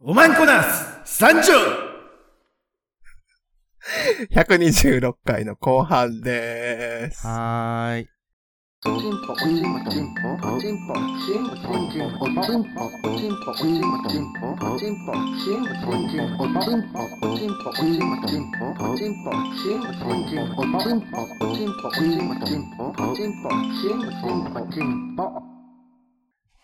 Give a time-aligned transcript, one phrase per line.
[0.00, 1.52] おまんこなす参上
[4.30, 7.26] 126回の後半でーす。
[7.26, 8.08] はーい。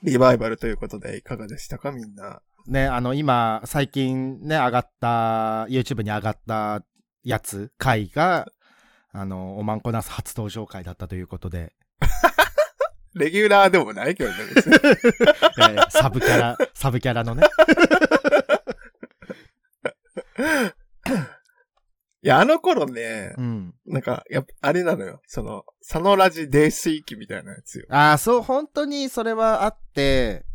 [0.04, 2.40] リバイバルということでいかがでしたかみんな。
[2.66, 6.82] ね、あの、今、最近ね、上がった、YouTube に上がった
[7.22, 8.46] やつ、回が、
[9.12, 11.74] あの、おまんこなす初登場回だったということで、
[13.14, 14.74] レギュラーでもないけどね、別に。
[14.74, 17.44] えーサブキャラ、サブキャラのね。
[22.22, 23.74] いや、あの頃ねう、ん。
[23.84, 25.20] なんか、やっぱ、あれなのよ。
[25.26, 27.86] その、佐野ラジ泥酔期みたいなやつよ。
[27.90, 30.46] ああ、そう、本当にそれはあって、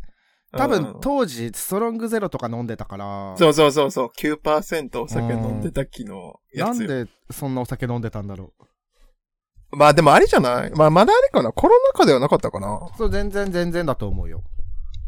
[0.52, 6.88] 多分うん当時、ストロングゼロとか飲んでたから、そうそうそうそう、9%お酒飲んでた期のやつよ。
[6.90, 8.54] なんでそんなお酒飲んでたんだろ
[9.72, 10.72] まあでもあれじゃない？
[10.72, 11.52] まあまだあれかな？
[11.52, 12.76] コロナ禍ではなかったかな？
[12.94, 12.98] う。
[12.98, 14.42] そう、全然全然だと思うよ。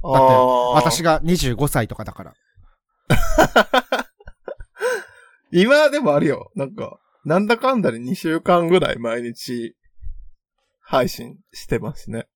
[0.03, 2.33] あだって、ー私が25歳とかだから。
[5.51, 6.51] 今でもあるよ。
[6.55, 9.75] なんか、なんだかんだで2週間ぐらい毎日
[10.81, 12.27] 配信してますね。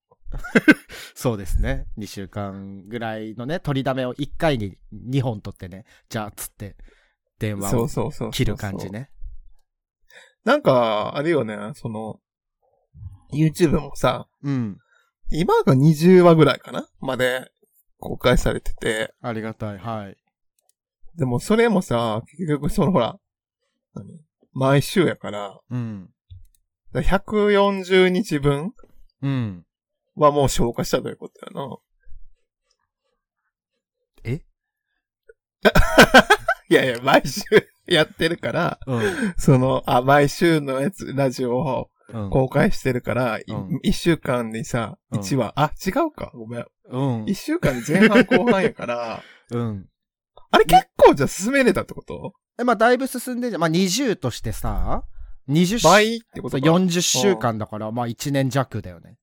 [1.14, 1.88] そうですね。
[1.98, 6.76] 2週間ぐらいのね、取りだめを1回に2本取ってね、じゃあ、つって、
[7.40, 8.32] 電話を。
[8.32, 8.90] 切る感じ。
[8.90, 9.10] ね。
[10.44, 12.20] なんか、あれよね、その、
[13.34, 14.78] YouTube もさ、うん。
[15.32, 17.52] 今が20話ぐらいかなまで
[18.00, 19.80] 公開されてて、ありがたい。
[19.80, 20.18] はい。
[21.16, 23.18] でもそれもさ、結局そのほら、
[23.96, 24.22] 何？
[24.54, 26.10] 毎週やから、うん。
[26.94, 28.74] だから140日分
[29.22, 29.65] うん。
[30.16, 31.78] はもう消化したということやな。
[34.24, 34.42] え？
[36.70, 37.42] いやいや、毎週
[37.86, 39.02] やってるから、うん。
[39.38, 42.30] その、あ、毎週のやつ、ラジオをうん。
[42.30, 46.66] 公開してるから、いうん一週間にさ、うん一話、あ、違うか、ごめん。
[46.90, 47.26] うん。
[47.28, 49.90] 一週間に前半後半やから、 うん。
[50.52, 52.34] あれ結構じゃあ進めれたってこと？
[52.60, 53.62] え、まあ、だいぶ進んでんじゃん。
[53.62, 55.04] まあ、20としてさ、
[55.50, 56.66] 20週、倍ってことか。
[56.66, 59.18] 40週間だから、まあ、1年弱だよね。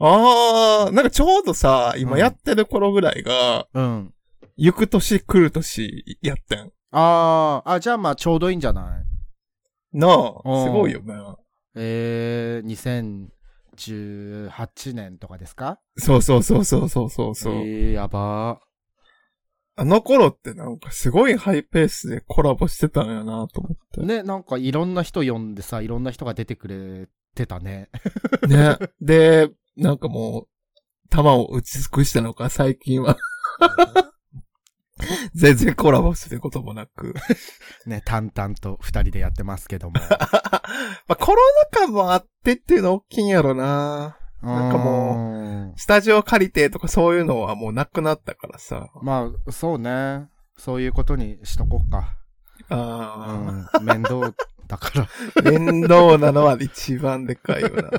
[0.00, 4.14] あー、なんかちょうどさ、今うんやってる頃ぐらいが、うん。
[4.56, 6.72] 行く年来る年やってん。
[6.92, 9.00] ああ、あ、じゃあまあ、ちょうどいいんじゃな
[9.94, 9.98] い？
[9.98, 11.14] なあ、うんすごいよね。
[11.76, 13.28] えー、
[13.76, 15.78] 2018年とかですか？
[15.96, 17.54] そうそうそうそうそうそうそう。
[17.54, 18.60] えー、やば
[19.76, 24.00] あの頃ってなんかすごいハイペースでコラボしてたんやなと思って。
[24.02, 24.04] ー。
[24.04, 27.88] ね、なんかいろんな人呼んでさ、いろんな人が出てくれてたね。
[28.46, 28.76] ね。
[29.00, 30.48] で、なんかもう、
[31.08, 33.16] 弾を打ち尽くしたのか、最近は。
[35.34, 37.14] 全然コラボすることもなく。
[37.86, 39.94] ね、淡々と二人でやってますけども。
[39.98, 40.10] ま
[41.08, 41.38] あ、コロ
[41.72, 44.18] ナ禍もあってっていうの大きいんやろな。
[44.42, 48.90] なんかもうスタジオ借りてとかそういうのはもうなくなったからさ。
[49.02, 50.28] まあ、そうね。
[50.56, 52.16] そういうことにしとこうか。
[52.68, 53.84] うあん。
[53.84, 54.34] 面倒
[54.66, 55.02] だから。
[55.02, 57.90] あ、 面倒なのは一番でかいよな。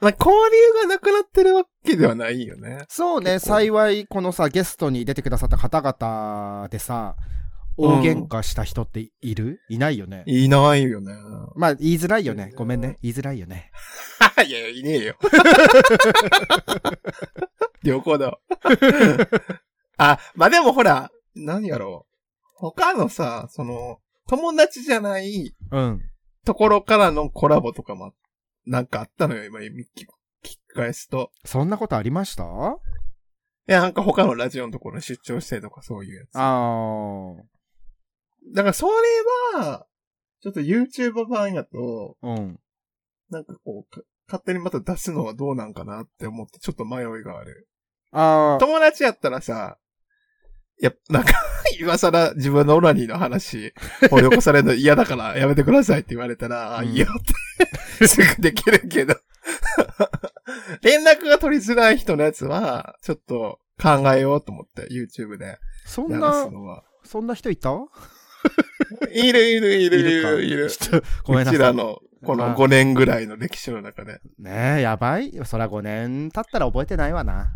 [0.00, 2.84] まあ、交流がなくなってるわけではないよね。
[2.88, 7.16] そうね、幸い、このさ、ゲストに出てくださった方々でさ、
[7.76, 10.24] 大喧嘩した人っている、いないよね。
[10.26, 11.12] いないよね。
[11.54, 12.52] まあ、言いづらいよね。
[12.56, 12.98] ごめんね。
[13.02, 13.70] 言いづらいよね。
[14.46, 15.16] いやいや、いねえよ。
[17.84, 18.38] 旅行だわ。
[19.96, 22.12] あ、まあ、でもほら、何やろう。
[22.56, 26.00] 他のさ、その、友達じゃないうん。
[26.44, 28.12] ところからのコラボとかも、
[28.68, 30.06] なんかあったのよ、今、聞き聞
[30.42, 31.32] き返すと。
[31.44, 32.44] そんなことありました？
[32.44, 36.28] いや、なんか他のラジオのところに出張してとかそういうやつ。
[36.34, 37.34] あ
[38.54, 38.92] だからそれ
[39.60, 39.86] は、
[40.40, 42.28] ちょっと YouTuber 版やと、あ。
[42.28, 42.60] うん。
[43.30, 47.68] なんかこう、か勝手にまた出すのはどうなんかなって思って、ちょっと迷いがある。
[48.12, 48.58] ああ。
[48.58, 49.87] 友達やったらさ、い
[50.84, 51.32] や、なんか、
[51.80, 53.72] 今更自分のオナニーの話、
[54.10, 57.06] 掘り起こされるの嫌だからやめてくださいって言われたら、あうんいいよ
[57.98, 59.16] って、すぐできるけど。
[60.82, 66.48] 連絡が取りづらい人のやつは、ちょっと考えようと思って、YouTube でやそんな。
[67.04, 67.70] そんな人いた？
[69.12, 70.30] いるいるいるいるか？
[70.34, 70.70] いる。
[70.70, 71.54] ちょっと、ごめんなさい。
[71.54, 74.20] うちらの、このまあ5年ぐらいの歴史の中で。
[74.38, 75.32] ねえ、やばい。
[75.44, 77.52] そら5年経ったら覚えてないわな。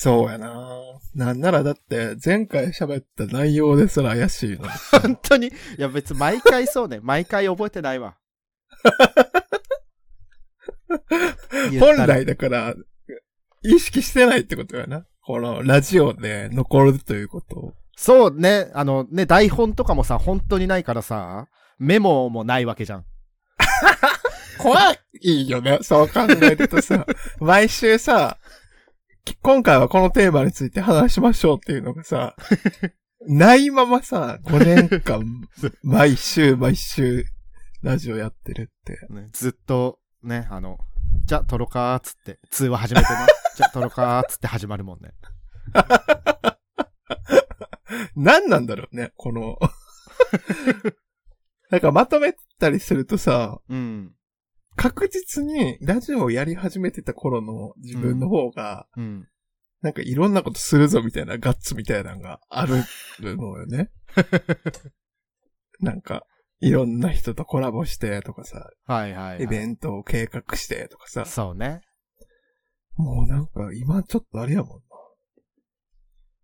[0.00, 0.78] そうやな
[1.16, 4.68] なんならだって、前回喋った内容ですら怪しいの。
[5.02, 5.48] 本当に？
[5.48, 7.00] いや、別に毎回そうね。
[7.02, 8.16] 毎回覚えてないわ。
[11.80, 12.76] 本来だから、
[13.64, 15.04] 意識してないってことやな。
[15.20, 17.74] このラジオで残るということを。
[17.96, 21.48] そうね、あのね、台本とかもさ、本当にないからさ、
[21.80, 23.04] メモもないわけじゃん。
[24.58, 24.78] 怖
[25.22, 25.80] いよね。
[25.82, 27.04] そう考えるとさ、
[27.40, 28.38] 毎週さ、
[29.42, 32.34] 今回はこのテーマについて話しましょうっていうのがさ、
[33.26, 35.22] ないままさ、5年間、
[35.82, 37.24] 毎週毎週、
[37.82, 39.06] ラジオやってるって。
[39.12, 40.78] ね、ずっと、ね、あの、
[41.24, 43.18] じゃあ撮ろうかーっつって、通話始めてね。
[43.56, 45.12] じゃあ撮ろうかーっつって始まるもんね。
[48.16, 49.58] 何なんだろうね、この。
[51.70, 54.14] なんかまとめたりするとさ、うん。
[54.78, 59.28] 確実にラジオをやり始めてた頃の自分の方が、うん。
[59.82, 62.84] なんかいろんなことするぞみたいなガッツみたいなのがある
[63.20, 63.90] のよね。
[65.80, 66.24] なんか、
[66.60, 69.44] いろんな人とコラボしてとかさ、はいはい、はい。
[69.44, 71.82] イベントを計画してとかさ、そうね。
[72.96, 74.82] もうなんか今ちょっとあれやもんな。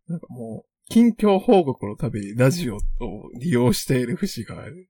[0.08, 2.80] なんかもう、近況報告のためにラジオを
[3.40, 4.88] 利用している節がある。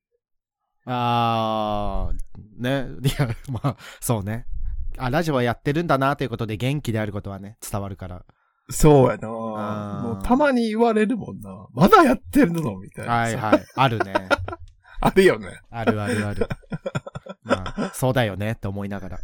[0.87, 2.89] あー、ね。
[3.09, 4.47] いや、まあ、そうね。
[4.99, 8.25] あ、ラジオはやってるんだなということで元気であることはね、伝わるから。
[8.71, 11.67] そうやなもうたまに言われるもんな。
[11.75, 13.13] まだやってるのみたいな。
[13.13, 13.65] はいはい。
[13.75, 14.15] あるね。
[15.01, 15.61] あるよね。
[15.71, 16.49] あるあるある。
[17.45, 19.19] まあ、そうだよねって思いながら。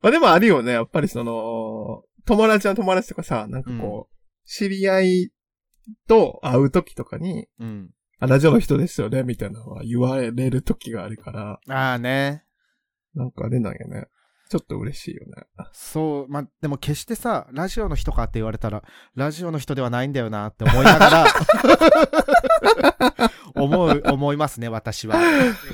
[0.00, 0.72] まあでもあるよね。
[0.72, 4.14] やっぱりその、友達の友達とかさ、なんかこう、
[4.44, 5.30] 知り合い
[6.06, 7.90] と会う時とかに、うん。
[8.20, 12.44] あ、ラジオの人ですよね、みたいなのは言われる時があるから、ああね。
[13.14, 14.06] なんかあれなんやね。
[14.50, 15.44] ちょっと嬉しいよね。
[15.72, 18.82] そう、まあ、でも決してさ、ラジオの人かって言われたら、
[19.14, 21.26] ラジオの人ではないんだよなって思いながら、
[23.54, 25.20] 思う、思いますね、私は。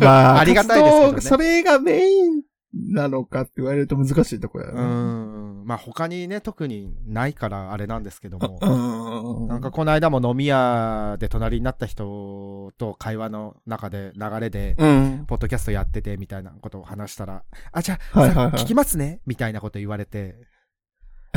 [0.01, 2.43] まあ、ありがたいですけどねそれがメイン
[2.75, 4.83] なのかって言われると難しいところやうね。
[4.83, 5.67] ん。
[5.67, 8.59] まあ、他にね、特にないからあれなんですけども。
[8.61, 9.49] うん。
[9.49, 15.25] なんかこの間も飲み屋で隣になった人と会話の中で流れで、うん。
[15.27, 20.37] ポッドキャストやっててみたいなことを話したら、あ、じゃあ、はいはいはいさ聞きますねみたいなこと言われて、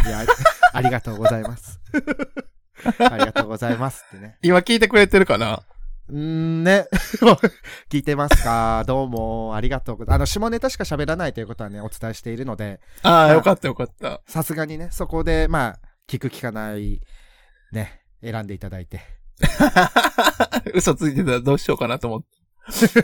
[0.06, 0.24] いや、
[0.74, 1.80] ありがとうございます。
[3.00, 4.38] ありがとうございますってね。
[4.42, 5.62] 今聞いてくれてるかな？
[6.13, 6.88] んね。
[7.89, 8.83] 聞いてますか？
[8.88, 10.15] どうも、ありがとうございます。
[10.15, 14.21] あの、下ネタしか喋らないということはね、お伝えしているので、ああ、よかったよかった。
[14.27, 17.01] さすがにね、そこで、まあ、聞く聞かない、
[17.74, 19.01] ね、選んでいただいて。
[20.74, 22.27] 嘘ついてたらどうしようかなと思って。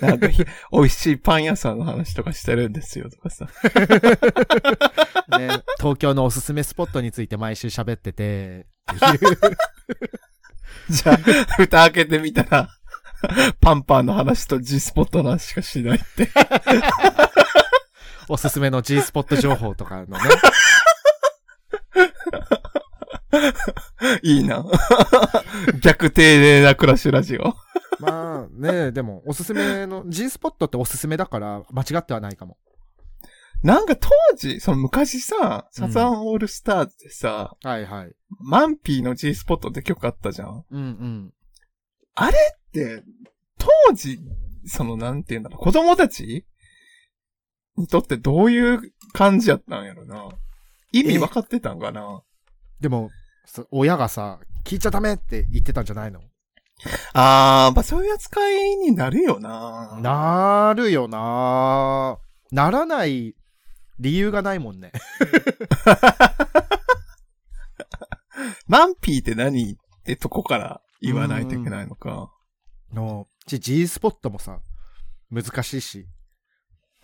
[0.05, 3.47] なんかひ、美味しいパン屋さんの話とかしてるんですよとかさ。
[5.39, 9.37] ね、東京のおすすめスポットについて毎週喋ってて、っていう
[10.89, 11.17] じゃあ、
[11.57, 12.69] 蓋開けてみたら、
[13.61, 16.29] パンパンの話と G スポットの話しかしないって。
[18.29, 20.17] おすすめの G スポット情報とかのね、
[24.21, 24.65] いいな。
[25.81, 27.53] 逆丁寧なクラッシュラジオ。
[27.99, 32.57] まあね、でも、おすすめの、G スポットっておすすめだから、間違ってはないかも。
[33.61, 38.13] なんか当時、その昔さ、サザンオールスターズでさ、はいはい。
[38.39, 40.65] マンピーの G スポットって曲あったじゃん。
[40.69, 41.33] うんうん。
[42.29, 42.37] で、
[43.57, 44.19] 当時、
[44.65, 46.45] そのなんていうんだろう、子供たち
[47.77, 48.81] にとってどういう
[49.13, 50.29] 感じやったんやろな。
[50.91, 52.21] 意味分かってたんかな。
[52.79, 53.09] でも、
[53.45, 56.21] そ親がさ、聞いちゃダメって言ってたんじゃないの？
[57.13, 59.97] あー、まあそういう扱いになるよな。
[60.01, 62.17] なるよな
[62.51, 63.35] ならない
[63.99, 64.91] 理由がないもんね。
[68.67, 69.73] マンピーって何？
[69.73, 72.31] ってとこから言わないといけないのか。
[72.93, 74.59] の、G, G スポットもさ、
[75.29, 76.07] 難しいし。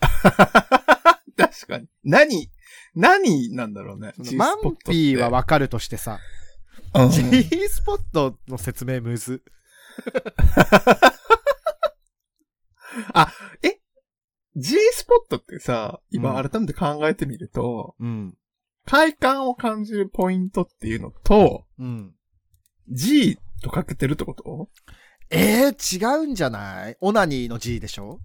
[0.00, 1.88] 確かに。
[2.04, 2.50] 何
[2.94, 4.12] 何なんだろうね。
[4.36, 6.18] マンピーはわかるとしてさ、
[6.94, 7.22] うん G
[7.68, 9.42] スポットの説明むず。
[14.56, 18.36] G スポットってさ、今うん改めて考えてみると、うん。
[18.86, 22.14] 快感を感じるポイントっていうのと、うん。
[22.88, 24.68] G とかけてるってこと？
[25.30, 26.96] えー、違うんじゃない？
[27.00, 28.18] オナニーの G でしょ？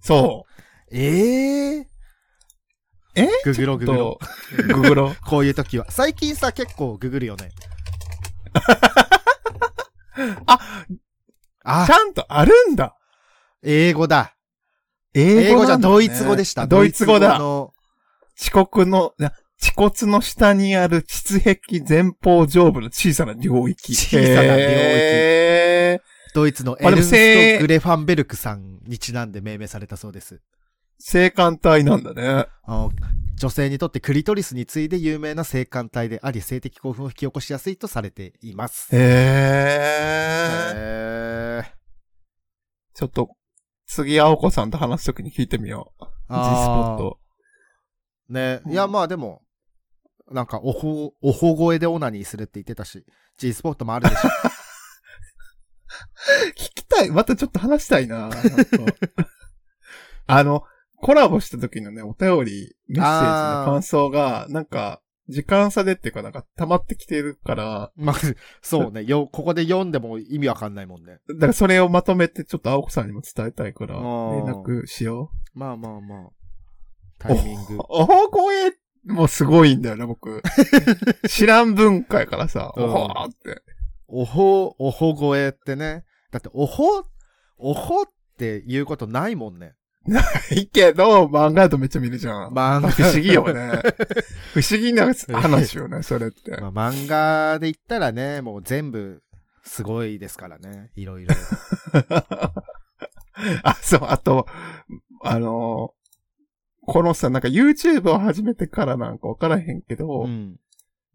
[0.00, 0.46] そ
[0.90, 1.84] えー、
[3.14, 3.28] え？
[3.44, 3.78] ググロう。
[3.78, 4.20] ググロと。、
[4.74, 5.14] ググロ。
[5.26, 5.90] こういう時は。
[5.90, 7.50] 最近さ、結構ググるよね。
[10.46, 10.58] あ、
[11.64, 12.96] あち、ゃんとあるんだ。
[13.62, 14.36] 英語だ。
[15.14, 16.66] 英英語じゃドイツ語でした。
[16.66, 17.38] ドイツ語だ。
[17.38, 17.74] の
[18.40, 23.94] 遅刻の、な恥骨の下にある膣壁前方上部の小さな領域。
[23.94, 30.40] 小さな領域へードイツのエルンスト・グレファンベルクさんにちなんで命名されたそうです。
[30.98, 32.46] 性感帯なんだね。
[33.36, 38.88] 女性にとってクリトリスに次いで有名な性感帯であり、性的興奮を引き起こしやすいとされています。
[38.94, 39.02] へえ。
[40.76, 41.72] へー
[42.94, 43.30] ちょっと、
[43.86, 46.04] 次、青子さんと話すときに聞いてみよう。
[46.04, 47.18] G スポット。
[48.28, 49.42] ね、うんいや、まあでも、
[50.30, 53.04] なんか、おほ、おほ声でオナニーするって言ってたし、
[53.38, 54.28] G スポットもあるでしょ。
[56.56, 57.10] 聞きたい。
[57.10, 58.28] またちょっと話したいな。
[58.28, 58.38] なんか
[60.26, 60.64] あの、
[60.96, 68.16] コラボした時のね、お便り、メッセージの感想が、なんか、時間差でっていうか、なんか、溜まってきてるから、まあ、
[68.60, 71.18] そうね、よ、ここで読んでも意味わかんないもんね。
[71.28, 76.30] だからそれをまとめて、ちょっと青子さんにも伝えたいから、連絡しよまあまあまあ。
[77.18, 77.74] タイミング。
[77.74, 77.78] う。
[77.88, 78.72] おほ声
[79.06, 80.42] もすごいんだよな、僕。
[81.28, 83.62] 知らん文化やからさ、うんおほーって。
[84.12, 86.04] おほ、おほ声ってね。
[86.30, 87.02] だって、おほ、
[87.56, 88.04] おほっ
[88.38, 89.72] て言うことないもんね。
[90.50, 92.52] いいけど、漫画だとめっちゃ見るじゃん。
[92.52, 93.70] 漫画不思議よね。
[94.52, 96.50] 不思議な話よね、 それって。
[96.60, 99.22] まあ、漫画で言ったらね、もう全部、
[99.64, 100.90] すごいですからね。
[100.94, 101.34] いろいろ。
[103.62, 104.46] あ、そう、あと、
[105.24, 105.94] あの
[106.84, 110.56] このさ、なんか YouTube を始めてからなんかわからへんけど、うん。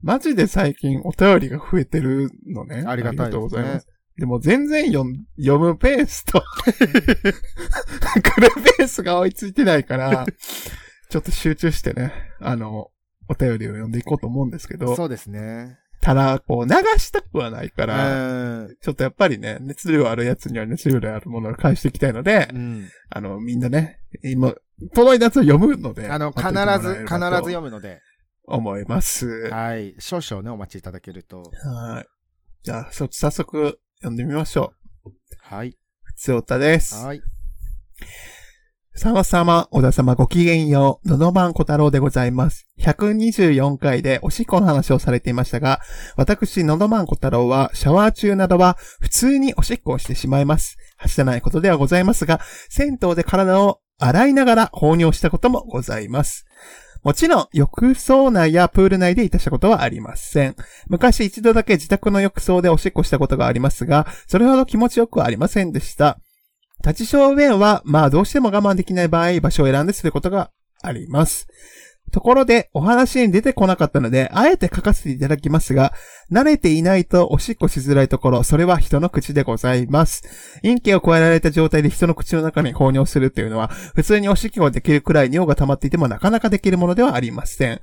[0.01, 2.83] マジで最近お便りが増えてるのね。
[2.85, 3.87] ありがたいですねありがとうございます。
[4.17, 10.25] でも全然読ん読むペースと、 来るペースが追いついてないから、
[11.09, 12.89] ちょっと集中してね、あの、
[13.29, 15.77] お便りを読んでいこうと思うんですけど、そうですね。
[16.01, 18.75] ただ、こう、流したくはないかうら、ん。
[18.81, 22.89] ちょっとやっぱりね、熱量あるやつには熱量あるものを返していきたいので、うん。
[23.09, 24.53] あの、みんなね、今、
[24.93, 26.07] 届いたやつを読むので。
[26.07, 27.99] あの、必ず、必ず読むので、
[28.47, 29.49] 思います。
[29.49, 29.95] ははい。
[29.99, 31.43] 少々ね、お待ちいただけると。
[32.01, 32.05] い。
[32.63, 34.73] じゃあ、そ早速、読んでみましょ
[35.05, 35.11] う。
[35.41, 35.77] はい。
[36.03, 36.95] ふつおたです。
[36.95, 37.21] はい。
[38.95, 42.67] さまさま、小田様ごきげんよう、のどばんこ太郎でございます。
[42.79, 45.81] 124回でおしっこの話をされていましたが、
[46.15, 50.77] 私、のどばんこ太郎は、シャワー中などは、普通におしっこをしてしまいます。
[50.97, 56.45] はしたないことではございますが、銭湯で体を洗いながら放尿したこともございます。
[57.03, 60.55] もちろん、浴槽内やプール内でいたしたことはありません。
[60.87, 66.19] 昔一度だけ自宅の浴槽でおしっこしたことがありますが、それほど気持ちよくはありませんでした。
[66.83, 70.51] 立ち小便は、まあどうしても我慢できない場合、場所を選んですることが
[70.81, 71.47] あります。
[72.11, 75.93] ところで、お話に出てこなかったので、あえて書かせていただきますが、
[76.31, 80.23] 慣れていないとおしっこしづらいところ、それは人の口でございます。
[80.61, 87.81] 陰茎を加えられた状態で人の口の中に放尿するというのは、普通におしっこができるくらい尿が溜まっていてもなかなかできるものではありません。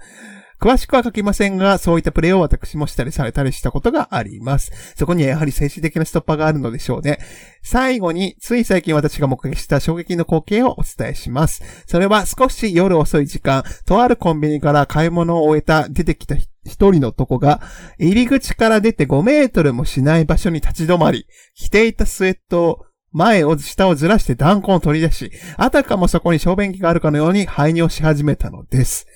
[0.65, 4.95] 詳しくは書きませんが、そういったプレイを私もしたりされたりしたことがあります。
[4.97, 7.19] そこにはやはり精神的なストッパーがあるのでしょうね。
[7.63, 11.63] 最後に、つい最近私が目撃した衝撃の光景をお伝えします。
[11.87, 17.61] それは少し夜遅い時間、とあるコンビニから買い物を終えた出てきた一人の男が、
[17.99, 29.07] 入り口から出て5メートルもしない場所に立ち止まり、着ていたスウェットを前を下をずらして弾痕を取り出し、あたかもそこに小便器があるかのように排尿し始めたのです。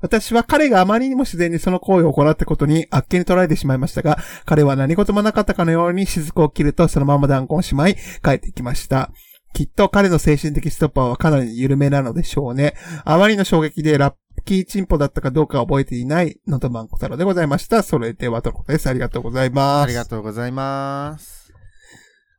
[0.00, 9.10] 私は彼があまりにも自然にその行為を行ったことにあっけに捉えてしまいましたが、彼は何事もなかったかのように雫を切るとそのまま弾痕をしまい帰ってきました。
[9.54, 12.74] きっと彼の精神的ストッパーはかなり緩めなのでしょうね。
[13.06, 17.82] あまりの衝撃でラッキーチンポだったかどうか覚えていないのとマンコ太郎でございました。
[17.82, 18.86] それではとのことです。
[18.90, 19.84] ありがとうございます。
[19.84, 21.45] ありがとうございます。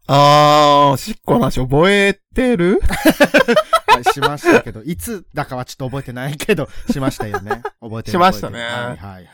[0.09, 2.79] あー、しっこの話覚えてる？
[3.87, 7.61] はい、しましたけど、いつだかはちょっと覚えてないけど、しましたよね。
[7.81, 8.11] 覚えてる。
[8.11, 9.25] しましたねはいはいはい。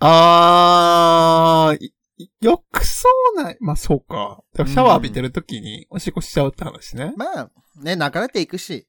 [0.00, 1.92] あー、い
[2.40, 4.42] 浴槽内、まあそうか。
[4.56, 7.12] シャワー浴びてる時におしっこしちゃうって話ね。
[7.16, 7.50] まあ、
[7.82, 8.86] ね、流れていくし、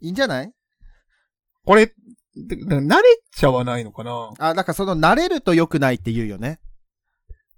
[0.00, 0.52] いいんじゃない？
[1.64, 1.94] これ、で
[2.56, 3.02] 慣れ
[3.34, 4.30] ちゃわないのかな？
[4.38, 6.60] あ、だからその慣れると良くないって言うよね。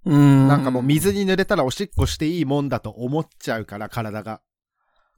[0.05, 4.41] うんなんかもう水に濡れたらおしっこしていいもんだと思っちゃうから、体が。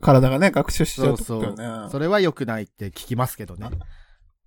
[0.02, 1.90] 体がね、学習しちゃそううってこそうとよね。。
[1.90, 3.70] それは良くないって聞きますけどね。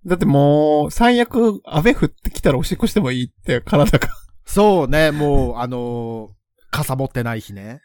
[0.05, 4.09] だってもう、最悪、雨降ってきたらおしっこしてもいいって体が。
[4.45, 6.37] そうね、もう、あのー
[6.69, 7.81] 傘持ってない日ね。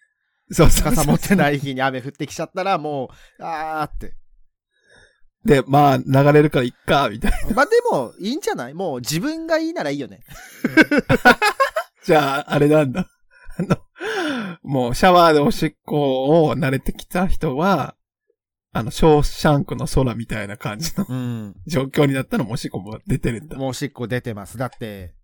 [0.51, 4.15] そうそうそう傘持ってない日に雨降ってきちゃったらもう、あーって。
[5.45, 7.55] で、まあ、流れるからいっか、みたいな。
[7.55, 8.75] まあでも、いいんじゃない？
[8.75, 10.21] もう自分がいいならいいよね。
[12.05, 13.09] じゃあ、あれなんだ。
[13.59, 13.77] あの、
[14.63, 17.95] もうシャワーでおしっこを慣れてきた人は、
[18.73, 21.55] あの、ショーシャンクの空みたいな感じのうん。
[21.67, 23.57] 状況になったらもうおしっこも出てるんだ。
[23.57, 24.57] もうおしっこ出てます。
[24.57, 25.15] だって、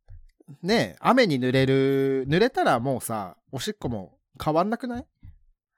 [0.62, 5.06] ね雨に濡れる、濡れたらもうさ、おしっこも変わんなくない？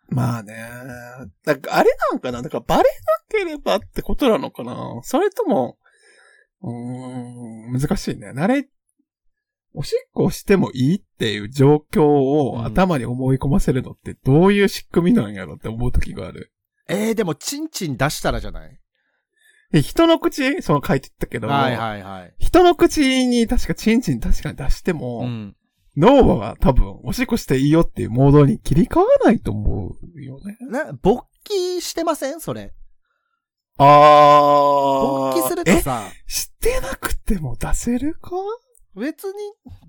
[0.08, 0.54] まあね。
[1.44, 2.42] だからあれなんかな？
[2.42, 2.88] だからバレな
[3.28, 5.00] ければってことなのかな？
[5.02, 5.78] それとも、
[6.62, 8.30] うーん、難しいね。
[8.30, 8.68] 慣れ、
[9.72, 12.08] おしっこをしてもいいっていう状況うん
[12.60, 16.52] を頭に思い込ませるのってどういう仕組みなんやろって思う時がある。
[16.88, 18.80] えー、でも、チンチン出したらじゃない？
[19.70, 22.34] で人の口、その書いてったけど、はいはいはい。
[22.40, 25.56] 人の口に確かチンチン確かに出しても、うん。
[25.96, 30.56] 脳は多分おしっこしていいよっていうモードに切り替わらないと思うよね。
[30.62, 32.40] な、勃起してません？
[32.40, 32.72] それ。
[33.76, 33.84] あ
[35.32, 38.32] 勃起するとえ、さ、してなくても出せるか？
[38.96, 39.32] 別に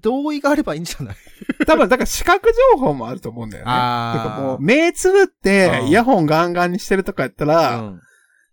[0.02, 1.16] 同意があればいいんじゃない？
[1.66, 3.72] 多分、だから視覚情報もあると思うんだよね。
[3.72, 8.02] あーてかもう、目つぶってう、んイヤホンガンガンにしてるとかやったら、うん。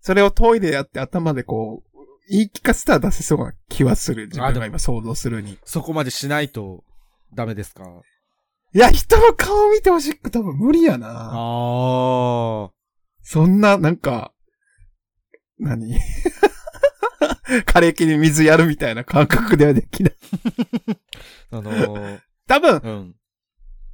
[0.00, 1.99] それをトイレやって頭でこう、
[2.31, 4.26] 言い聞かせたら出せそうな気はする。
[4.26, 5.59] 自分が今想像するに。
[5.64, 6.85] そこまでしないと
[7.35, 7.85] ダメですか？
[8.75, 11.09] いや、人の顔見てほしく多分無理やな。
[11.33, 12.71] あ
[13.23, 14.33] そんな、なんか、
[15.59, 15.99] 何？
[17.67, 20.17] 枯れ木に水やるみたいな感覚ではできない。
[21.50, 21.59] あ。
[21.59, 23.14] あのー、多分、うん。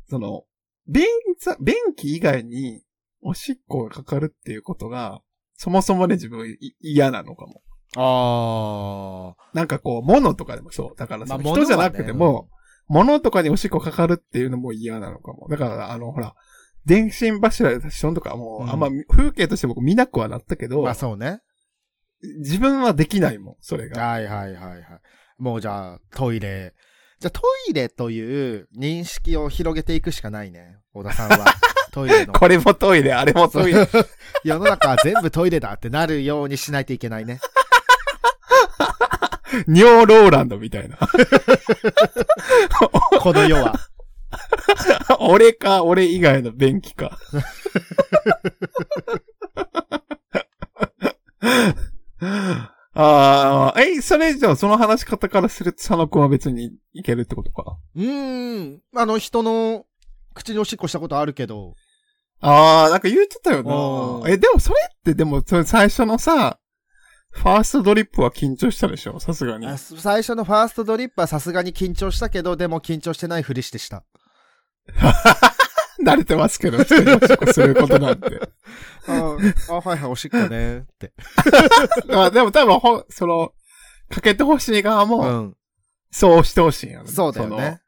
[0.08, 0.44] その、
[0.86, 1.06] 便
[1.38, 2.82] 座、便器以外に
[3.22, 5.22] おしっこがかかるっていうことが、
[5.56, 7.62] そもそもね、自分い嫌なのかも。
[7.96, 10.98] あなんかこう、物とかでもそう。
[10.98, 12.48] だからそのまあ人じゃなくても、
[12.88, 15.46] 物とかにおしっこかかるっていうのも嫌なのかも。
[15.48, 16.34] だから、あの、ほら、
[16.84, 20.68] 電信柱で立ちとかもう、うんあんま風景として僕見なくはなったけあ。
[20.68, 21.40] ど、まあそうね。
[22.38, 24.02] 自分はできないもん、それが。
[24.02, 24.82] はいはいはいはい。
[25.38, 26.74] もうじゃあ、トイレ。
[27.20, 30.78] じゃあトイレという認識を広げていくしかないね。
[30.92, 31.46] 小田さんは。
[31.92, 32.32] トイレの。
[32.32, 33.88] これもトイレ、あれもトイレ。
[34.44, 37.40] 世の中は全部トイレだってなるようにしないといけないね。
[39.68, 40.98] ニョーローランドみたいな。
[43.20, 43.74] この世は。
[45.20, 47.16] 俺か、俺以外の便器か。
[52.96, 57.76] ああ、え、それじゃあその話し方からすると佐野くんは別にいけるってことか？
[57.96, 58.80] うーん。
[58.94, 59.84] あの人の
[60.32, 61.74] 口におしっこしたことあるけど。
[62.40, 64.30] ああ、なんか言ってたようんな。
[64.30, 66.58] え、でもそれってでも、それ最初のさ、
[67.30, 69.18] ファーストドリップは緊張したでしょ？
[69.18, 69.66] さすがに。
[69.66, 74.04] あ最初のファーストドリップはさすがに緊張したけど、でも緊張してないふりしてした。
[76.04, 78.40] 慣れてますけど、人におしっこすることなんて。
[79.08, 79.36] あ
[79.68, 81.12] あ、はいはい、おしっこねって。
[82.14, 83.52] あでも多分ほん、その、
[84.10, 85.56] かけてほしい側うも、ん。
[86.10, 87.80] そうしてほしいんやろねそうだよのね。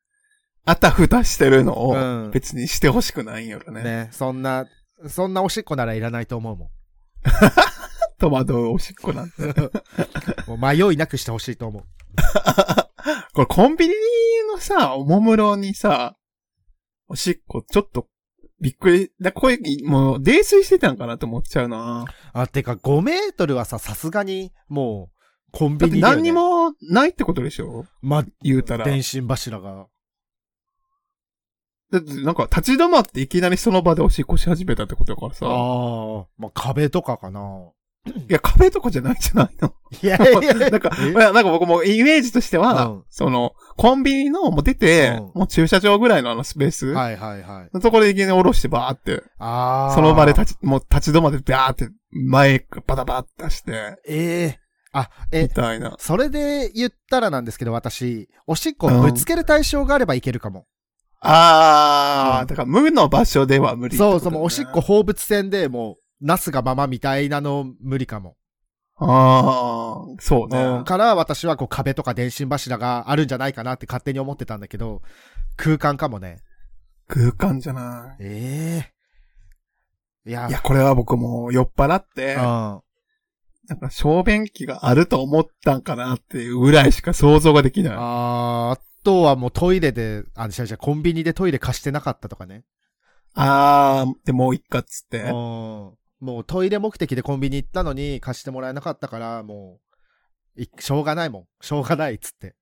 [0.64, 3.84] あたふたしてるのうをん別にしてほしくないんやろね。
[3.84, 4.66] ね、そんな、
[5.06, 6.70] そんなおしっこならいらないと思うも
[8.18, 9.42] 戸惑うおしっこなんて。
[9.42, 9.54] ん。
[10.50, 11.84] もう迷いなくしてほしいと思う。
[13.34, 13.94] これコンビニ
[14.52, 16.16] のさ、おもむろにさ、
[17.08, 18.08] おしっこちょっと
[18.60, 22.06] びっくり、だこれもう泥酔してたんかなと思っちゃうな。
[22.32, 25.16] あ、てか5メートルはさ、さすがに、もう、
[25.52, 26.00] コンビニ。
[26.00, 27.86] 何にもないってことでしょ？
[28.00, 28.84] ま、言うたら。
[28.84, 29.86] 電信柱が。
[31.92, 35.46] だってなんか立ち止まっていきなりその場でおしっこし始めたってことだからさ。
[35.46, 37.40] ああ、まあ、壁とかかな。
[38.06, 47.70] いや、壁とかじゃないんじゃないのいやいやいやなんか、なんか僕もイメージとしては、うんその、コンビニのもう出て、うんもう駐車場ぐらいのあのスペース、はいはいはい。
[47.74, 49.94] のところでいきなり下ろしてバーって、ああ。
[49.94, 53.72] その場で立ち、もう立ち止まってバーって前バタバタ出して、
[54.06, 54.58] ええ
[54.92, 55.94] あ、えみ、たいな。
[55.98, 60.66] それで言ったらなんですけど、私、おしっこをぶつける対象があればいけるかも。
[61.20, 68.36] あー、うんだから無の場所では無理ねそうそうおしっこ放物線でもう、なすがままみたいなの無理かも。
[68.98, 70.62] あー、そうね。
[70.62, 75.02] うんから私はこう壁とか電信柱があるんじゃないかなって勝手に思ってたんだけど、
[75.56, 76.38] 空間かもね。
[77.08, 78.24] 空間じゃない。
[78.24, 78.92] え
[80.26, 82.40] えいや、いや、これは僕もう酔っ払って、うん。
[82.40, 82.82] な
[83.74, 87.94] んか小便器があると思ったんかなっていうぐらいしか想像ができない。
[87.94, 88.00] あー
[88.72, 92.64] あとはもうトイレで、あ、違う違う、コンビニでトイレ貸してなかったとかね。
[93.34, 95.20] あー、でもう一かっつって。
[95.20, 95.92] うん。
[96.20, 99.80] もうトイレ目的でコンビニ行ったのに貸してもらえなかったから、も
[100.56, 101.46] う、いしょうがないもん。
[101.60, 102.54] しょうがないっつって。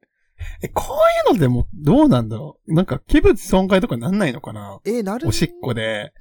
[0.63, 0.85] え、こ
[1.29, 6.13] ういうのでもどうなんだろうなんか器物損壊とかなんないのかなえなるおしっこで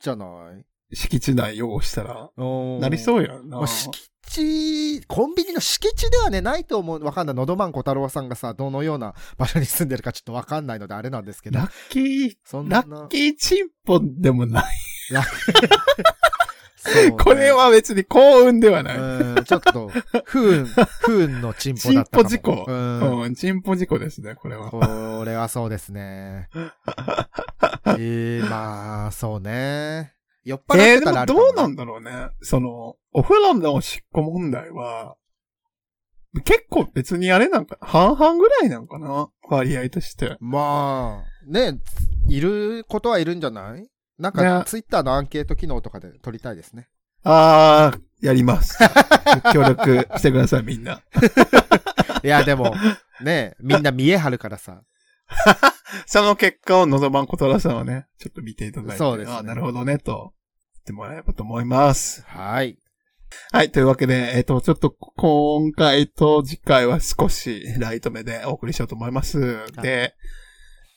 [0.00, 0.24] じゃな
[0.56, 2.30] い敷地内汚したら。
[2.36, 3.58] うんなりそうやんな。
[3.58, 7.02] まあ、敷地、コンビニの敷地ではね、ないと思う。
[7.02, 7.36] わかんない。
[7.36, 11.66] のどまんこ太郎さんがさ、どのような場所に住んでるかちょっとわかんないのであれなんですけどラ。
[11.66, 12.82] ッキー、そんな。
[12.82, 14.64] ラッキーチンポでもない。
[17.04, 18.96] ねこれは別に幸運ではない。
[18.98, 19.90] うん、ちょっと、
[20.24, 22.22] 不運、不運のチンポチンだったかも。
[22.24, 22.64] ポ事故。
[22.66, 23.20] うん。
[23.22, 24.70] うん、チンポ事故ですね、これは。
[24.70, 26.48] これはそうですね。
[27.98, 30.12] ええまあ、そうね。
[30.44, 32.28] 酔っ払えー、でってたらもあるかもどうなんだろうね。
[32.42, 35.16] その、お風呂のおしっこ問題は、
[36.44, 40.36] 結構別にあれなんか、半々ぐらいなんかな割合として。
[40.38, 41.80] まあ、ね、
[42.28, 43.88] いることはいるんじゃない？
[44.18, 46.88] なんか、ねツイッターのアンケート機能とかで取りたいですね。
[47.22, 48.78] あー、やります。
[49.52, 51.02] 協力してください、みんな。
[52.22, 52.74] いや、でも、
[53.20, 54.82] ね、みんな見え張るからさ。
[56.06, 58.96] その結果を望まんことらさんはね、ちょっと見ていただいて。
[58.96, 60.32] そうですねあーなるほどね、と。
[60.74, 62.22] 言ってもらえればと思います。
[62.26, 62.78] はい。
[63.52, 69.58] はい、というわけで、えっ、と、ちょっと今回と次回は少しライト目でお送りしようと思います。
[69.82, 70.14] で、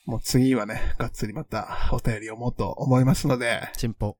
[0.10, 4.18] もう次はね、がっつりまたお便り読もうと思いますので、チンポ。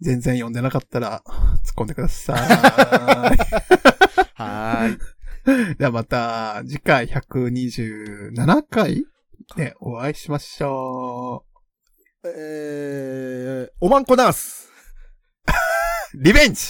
[0.00, 2.36] 全然読んでなかったら突っ込んでください。
[4.32, 5.76] はーい。
[5.76, 9.04] ではまた次回127回
[9.54, 11.44] でお会いしましょ
[12.24, 14.70] えー、おまんこナース
[16.14, 16.16] う。
[16.24, 16.62] リベンジ